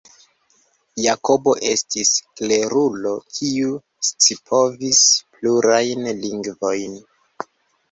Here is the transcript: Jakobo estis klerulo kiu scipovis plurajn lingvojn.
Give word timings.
Jakobo 1.03 1.53
estis 1.71 2.13
klerulo 2.41 3.13
kiu 3.37 3.77
scipovis 4.09 5.05
plurajn 5.37 6.11
lingvojn. 6.27 7.01